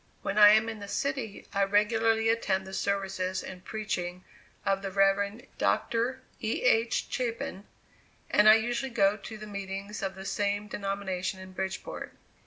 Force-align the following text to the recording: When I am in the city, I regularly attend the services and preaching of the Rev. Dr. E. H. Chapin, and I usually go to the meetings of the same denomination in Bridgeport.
When 0.23 0.39
I 0.39 0.49
am 0.53 0.67
in 0.67 0.79
the 0.79 0.87
city, 0.87 1.45
I 1.53 1.63
regularly 1.63 2.27
attend 2.29 2.65
the 2.65 2.73
services 2.73 3.43
and 3.43 3.63
preaching 3.63 4.23
of 4.65 4.81
the 4.81 4.89
Rev. 4.89 5.45
Dr. 5.59 6.21
E. 6.41 6.63
H. 6.63 7.05
Chapin, 7.11 7.67
and 8.27 8.49
I 8.49 8.55
usually 8.55 8.89
go 8.89 9.15
to 9.15 9.37
the 9.37 9.45
meetings 9.45 10.01
of 10.01 10.15
the 10.15 10.25
same 10.25 10.67
denomination 10.67 11.39
in 11.39 11.51
Bridgeport. 11.53 12.13